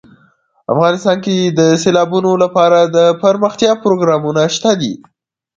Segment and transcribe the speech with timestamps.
[0.73, 4.93] افغانستان کې د سیلابونو لپاره دپرمختیا پروګرامونه شته دي.